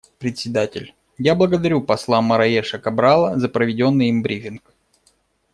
[0.17, 4.73] Председатель: Я благодарю посла Мораеша Кабрала за проведенный им брифинг.